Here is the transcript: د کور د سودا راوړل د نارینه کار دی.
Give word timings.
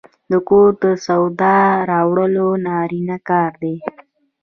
د 0.29 0.33
کور 0.47 0.69
د 0.83 0.85
سودا 1.05 1.57
راوړل 1.91 2.33
د 2.53 2.61
نارینه 2.65 3.17
کار 3.29 3.51
دی. 3.63 3.75